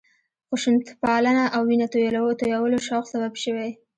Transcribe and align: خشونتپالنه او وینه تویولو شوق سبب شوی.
خشونتپالنه 0.49 1.45
او 1.55 1.61
وینه 1.69 1.87
تویولو 2.39 2.79
شوق 2.87 3.05
سبب 3.13 3.33
شوی. 3.43 3.69